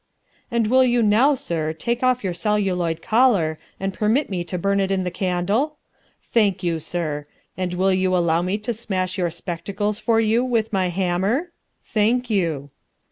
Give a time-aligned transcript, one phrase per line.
[0.49, 4.79] "And will you now, sir, take off your celluloid collar and permit me to burn
[4.79, 5.77] it in the candle?
[6.23, 7.27] Thank you, sir.
[7.55, 11.51] And will you allow me to smash your spectacles for you with my hammer?
[11.83, 12.71] Thank you."